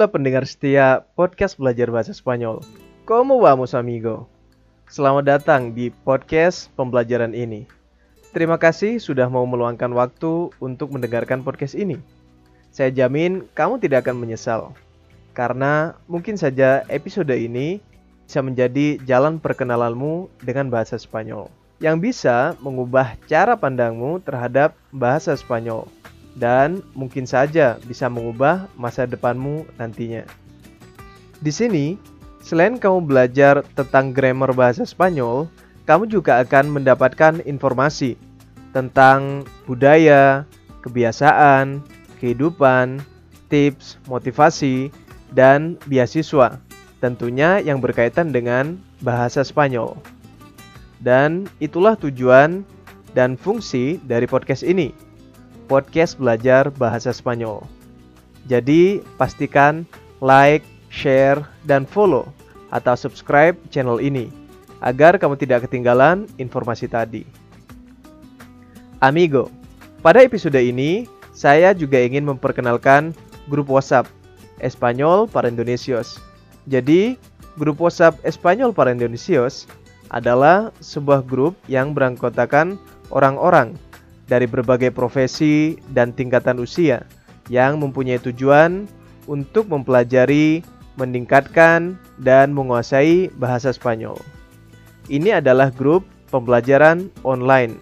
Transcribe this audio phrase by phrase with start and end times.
[0.00, 2.64] Hola pendengar setia podcast belajar bahasa Spanyol.
[3.04, 4.32] ¿Cómo vamos amigo?
[4.88, 7.68] Selamat datang di podcast pembelajaran ini.
[8.32, 12.00] Terima kasih sudah mau meluangkan waktu untuk mendengarkan podcast ini.
[12.72, 14.72] Saya jamin kamu tidak akan menyesal.
[15.36, 17.84] Karena mungkin saja episode ini
[18.24, 25.84] bisa menjadi jalan perkenalanmu dengan bahasa Spanyol yang bisa mengubah cara pandangmu terhadap bahasa Spanyol
[26.40, 30.24] dan mungkin saja bisa mengubah masa depanmu nantinya.
[31.44, 32.00] Di sini,
[32.40, 35.52] selain kamu belajar tentang grammar bahasa Spanyol,
[35.84, 38.16] kamu juga akan mendapatkan informasi
[38.72, 40.48] tentang budaya,
[40.80, 41.84] kebiasaan,
[42.16, 43.04] kehidupan,
[43.52, 44.88] tips, motivasi,
[45.36, 46.56] dan beasiswa.
[47.04, 49.96] Tentunya yang berkaitan dengan bahasa Spanyol.
[51.00, 52.64] Dan itulah tujuan
[53.16, 55.09] dan fungsi dari podcast ini
[55.70, 57.62] podcast belajar bahasa Spanyol.
[58.50, 59.86] Jadi, pastikan
[60.18, 61.38] like, share,
[61.70, 62.26] dan follow
[62.74, 64.26] atau subscribe channel ini
[64.82, 67.22] agar kamu tidak ketinggalan informasi tadi.
[68.98, 69.46] Amigo,
[70.02, 73.14] pada episode ini saya juga ingin memperkenalkan
[73.46, 74.10] grup WhatsApp
[74.58, 76.18] Espanyol para Indonesios.
[76.66, 77.14] Jadi,
[77.56, 79.70] grup WhatsApp Espanyol para Indonesios
[80.10, 82.76] adalah sebuah grup yang beranggotakan
[83.14, 83.78] orang-orang
[84.30, 87.02] dari berbagai profesi dan tingkatan usia
[87.50, 88.86] yang mempunyai tujuan
[89.26, 90.62] untuk mempelajari,
[90.94, 94.14] meningkatkan, dan menguasai bahasa Spanyol.
[95.10, 97.74] Ini adalah grup pembelajaran online,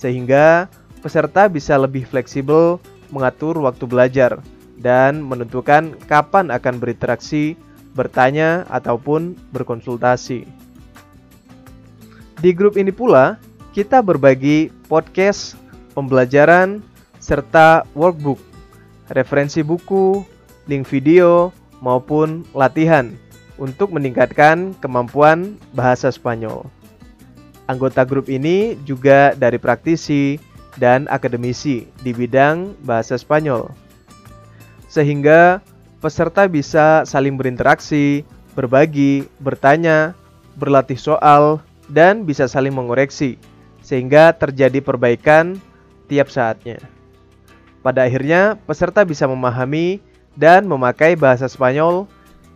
[0.00, 0.72] sehingga
[1.04, 2.80] peserta bisa lebih fleksibel
[3.12, 4.40] mengatur waktu belajar
[4.80, 7.54] dan menentukan kapan akan berinteraksi,
[7.92, 10.48] bertanya, ataupun berkonsultasi.
[12.40, 13.36] Di grup ini pula,
[13.76, 15.61] kita berbagi podcast
[15.92, 16.80] pembelajaran,
[17.22, 18.40] serta workbook,
[19.12, 20.24] referensi buku,
[20.66, 23.10] link video, maupun latihan
[23.60, 26.66] untuk meningkatkan kemampuan bahasa Spanyol.
[27.70, 30.36] Anggota grup ini juga dari praktisi
[30.80, 33.70] dan akademisi di bidang bahasa Spanyol.
[34.90, 35.62] Sehingga
[36.02, 38.26] peserta bisa saling berinteraksi,
[38.58, 40.12] berbagi, bertanya,
[40.58, 43.36] berlatih soal, dan bisa saling mengoreksi
[43.82, 45.58] sehingga terjadi perbaikan
[46.12, 46.76] setiap saatnya.
[47.80, 49.96] Pada akhirnya, peserta bisa memahami
[50.36, 52.04] dan memakai bahasa Spanyol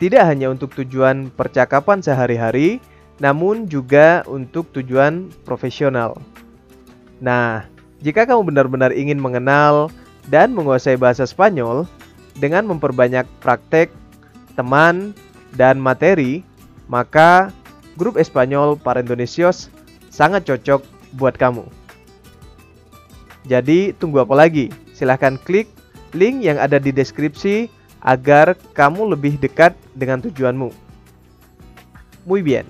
[0.00, 2.80] tidak hanya untuk tujuan percakapan sehari-hari,
[3.20, 6.16] namun juga untuk tujuan profesional.
[7.20, 7.68] Nah,
[8.00, 9.92] jika kamu benar-benar ingin mengenal
[10.32, 11.84] dan menguasai bahasa Spanyol
[12.40, 13.92] dengan memperbanyak praktek,
[14.56, 15.12] teman,
[15.60, 16.40] dan materi,
[16.88, 17.52] maka
[18.00, 19.68] grup Espanyol para Indonesios
[20.08, 20.80] sangat cocok
[21.20, 21.81] buat kamu.
[23.46, 24.70] Jadi tunggu apa lagi?
[24.94, 25.66] Silahkan klik
[26.14, 27.66] link yang ada di deskripsi
[28.02, 30.70] agar kamu lebih dekat dengan tujuanmu.
[32.26, 32.66] Muy bien.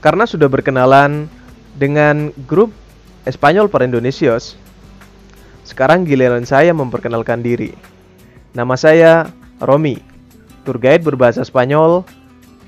[0.00, 1.28] Karena sudah berkenalan
[1.76, 2.72] dengan grup
[3.28, 4.56] Espanyol para Indonesios,
[5.68, 7.76] sekarang giliran saya memperkenalkan diri.
[8.56, 9.12] Nama saya
[9.60, 10.00] Romi,
[10.64, 12.00] tour guide berbahasa Spanyol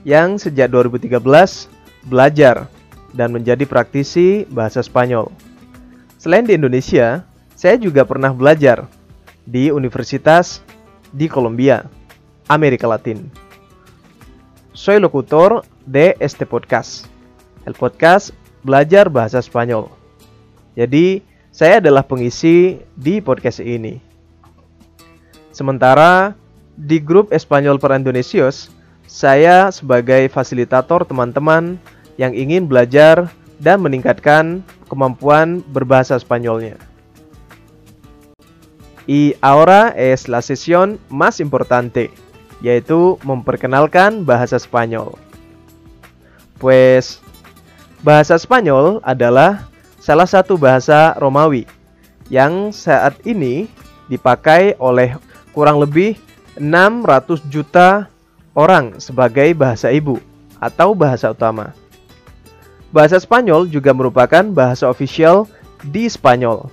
[0.04, 1.16] yang sejak 2013
[2.04, 2.69] belajar
[3.16, 5.32] dan menjadi praktisi bahasa Spanyol.
[6.22, 7.26] Selain di Indonesia,
[7.58, 8.86] saya juga pernah belajar
[9.42, 10.62] di universitas
[11.10, 11.90] di Colombia,
[12.46, 13.26] Amerika Latin.
[14.70, 17.10] Soy locutor de este podcast,
[17.66, 18.30] el podcast
[18.62, 19.90] belajar bahasa Spanyol.
[20.78, 23.98] Jadi, saya adalah pengisi di podcast ini.
[25.50, 26.38] Sementara
[26.78, 28.70] di grup Espanyol para Indonesios,
[29.10, 31.82] saya sebagai fasilitator teman-teman
[32.14, 33.26] yang ingin belajar
[33.62, 36.75] dan meningkatkan kemampuan berbahasa Spanyolnya.
[39.06, 42.11] Y ahora es la sesión más importante,
[42.59, 45.14] yaitu memperkenalkan bahasa Spanyol.
[46.59, 47.19] Pues,
[48.03, 49.67] bahasa Spanyol adalah
[49.99, 51.67] salah satu bahasa Romawi
[52.31, 53.67] yang saat ini
[54.06, 55.19] dipakai oleh
[55.50, 56.19] kurang lebih
[56.59, 58.06] 600 juta
[58.55, 60.23] orang sebagai bahasa ibu
[60.62, 61.75] atau bahasa utama.
[62.92, 65.48] Bahasa Spanyol juga merupakan bahasa ofisial
[65.88, 66.68] di Spanyol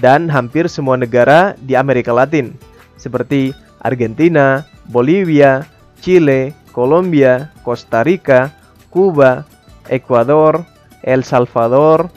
[0.00, 2.56] dan hampir semua negara di Amerika Latin
[2.96, 3.52] seperti
[3.84, 5.68] Argentina, Bolivia,
[6.00, 8.48] Chile, Colombia, Costa Rica,
[8.88, 9.44] Cuba,
[9.92, 10.64] Ecuador,
[11.04, 12.08] El Salvador,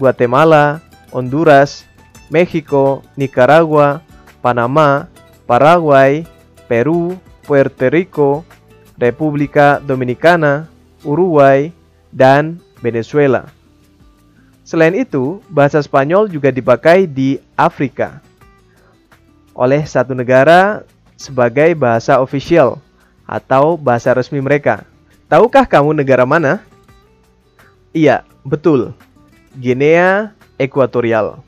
[0.00, 0.80] Guatemala,
[1.12, 1.84] Honduras,
[2.32, 4.00] México, Nicaragua,
[4.40, 5.12] Panamá,
[5.44, 6.24] Paraguay,
[6.72, 8.48] Perú, Puerto Rico,
[8.96, 10.72] República Dominicana,
[11.04, 11.68] Uruguay,
[12.08, 13.48] dan Venezuela.
[14.60, 18.20] Selain itu, bahasa Spanyol juga dipakai di Afrika
[19.56, 20.84] oleh satu negara
[21.16, 22.76] sebagai bahasa ofisial
[23.24, 24.84] atau bahasa resmi mereka.
[25.30, 26.60] Tahukah kamu negara mana?
[27.96, 28.92] Iya, betul.
[29.56, 31.40] Guinea Ekuatorial.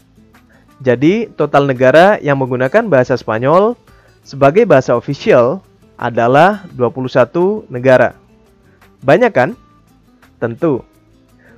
[0.80, 3.76] Jadi, total negara yang menggunakan bahasa Spanyol
[4.22, 5.60] sebagai bahasa ofisial
[5.96, 8.12] adalah 21 negara.
[9.00, 9.50] Banyak kan?
[10.36, 10.84] Tentu.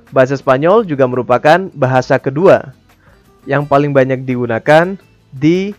[0.09, 2.73] Bahasa Spanyol juga merupakan bahasa kedua
[3.45, 4.97] yang paling banyak digunakan
[5.29, 5.77] di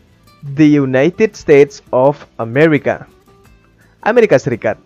[0.54, 3.10] the United States of America.
[4.06, 4.78] Amerika Serikat.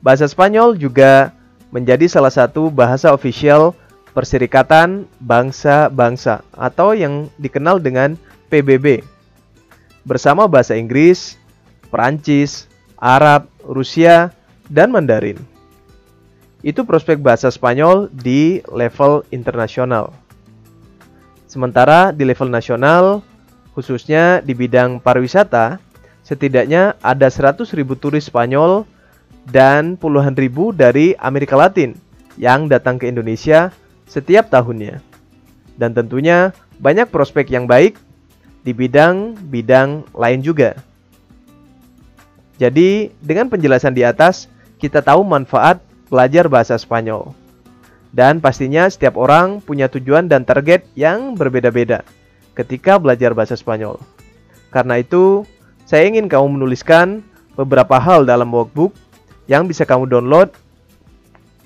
[0.00, 1.36] Bahasa Spanyol juga
[1.68, 3.76] menjadi salah satu bahasa ofisial
[4.16, 8.16] Perserikatan Bangsa-Bangsa atau yang dikenal dengan
[8.48, 9.04] PBB.
[10.08, 11.36] Bersama bahasa Inggris,
[11.92, 12.64] Perancis,
[12.96, 14.32] Arab, Rusia,
[14.72, 15.55] dan Mandarin
[16.66, 20.10] itu prospek bahasa Spanyol di level internasional.
[21.46, 23.22] Sementara di level nasional,
[23.70, 25.78] khususnya di bidang pariwisata,
[26.26, 28.82] setidaknya ada 100 ribu turis Spanyol
[29.46, 31.94] dan puluhan ribu dari Amerika Latin
[32.34, 33.70] yang datang ke Indonesia
[34.10, 34.98] setiap tahunnya.
[35.78, 36.50] Dan tentunya
[36.82, 37.94] banyak prospek yang baik
[38.66, 40.74] di bidang-bidang lain juga.
[42.58, 44.50] Jadi, dengan penjelasan di atas,
[44.82, 47.34] kita tahu manfaat belajar bahasa Spanyol.
[48.16, 52.00] Dan pastinya setiap orang punya tujuan dan target yang berbeda-beda
[52.56, 54.00] ketika belajar bahasa Spanyol.
[54.72, 55.44] Karena itu,
[55.84, 57.20] saya ingin kamu menuliskan
[57.54, 58.96] beberapa hal dalam workbook
[59.46, 60.50] yang bisa kamu download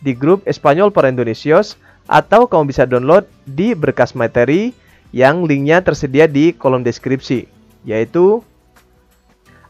[0.03, 1.79] di grup Espanyol para Indonesios
[2.11, 4.75] atau kamu bisa download di berkas materi
[5.15, 7.47] yang linknya tersedia di kolom deskripsi,
[7.87, 8.43] yaitu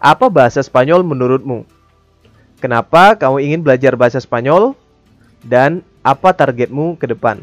[0.01, 1.69] apa bahasa Spanyol menurutmu?
[2.61, 4.77] Kenapa kamu ingin belajar bahasa Spanyol?
[5.41, 7.41] Dan apa targetmu ke depan?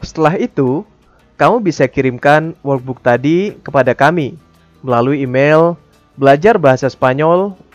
[0.00, 0.88] Setelah itu,
[1.36, 4.40] kamu bisa kirimkan workbook tadi kepada kami
[4.80, 5.76] melalui email
[6.16, 6.56] belajar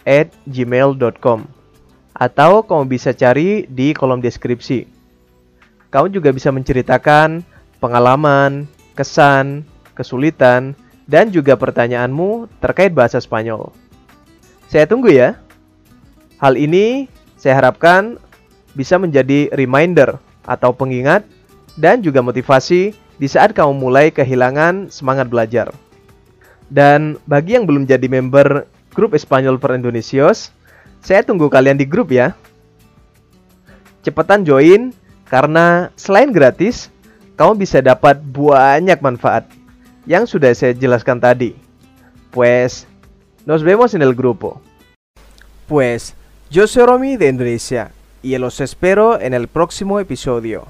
[0.07, 1.39] at gmail.com
[2.18, 4.89] atau kamu bisa cari di kolom deskripsi.
[5.94, 7.45] Kamu juga bisa menceritakan
[7.77, 8.65] pengalaman,
[8.98, 9.62] kesan,
[9.94, 10.74] kesulitan,
[11.06, 13.71] dan juga pertanyaanmu terkait bahasa Spanyol.
[14.68, 15.39] Saya tunggu ya.
[16.38, 18.22] Hal ini saya harapkan
[18.78, 21.25] bisa menjadi reminder atau pengingat
[21.78, 25.74] dan juga motivasi di saat kamu mulai kehilangan semangat belajar.
[26.69, 30.54] Dan bagi yang belum jadi member grup Espanyol per Indonesios,
[31.06, 32.34] saya tunggu kalian di grup ya.
[34.01, 34.94] Cepetan join
[35.30, 36.90] karena selain gratis,
[37.38, 39.45] kamu bisa dapat banyak manfaat
[40.10, 41.54] yang sudah saya jelaskan tadi.
[42.33, 42.90] Pues,
[43.45, 44.57] nos vemos en el grupo.
[45.69, 46.17] Pues,
[46.50, 47.92] Yo soy Romy de Indonesia
[48.24, 50.66] y los espero en el próximo episodio.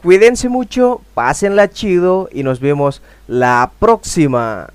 [0.00, 4.68] Cuídense mucho, pásenla chido y nos vemos la próxima.